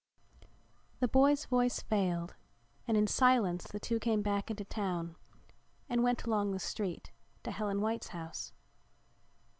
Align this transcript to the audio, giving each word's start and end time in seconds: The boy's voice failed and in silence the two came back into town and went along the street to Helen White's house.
The 0.99 1.07
boy's 1.07 1.45
voice 1.45 1.79
failed 1.79 2.33
and 2.87 2.97
in 2.97 3.05
silence 3.05 3.65
the 3.67 3.79
two 3.79 3.99
came 3.99 4.23
back 4.23 4.49
into 4.49 4.65
town 4.65 5.15
and 5.87 6.01
went 6.01 6.23
along 6.23 6.49
the 6.53 6.59
street 6.59 7.11
to 7.43 7.51
Helen 7.51 7.81
White's 7.81 8.07
house. 8.07 8.51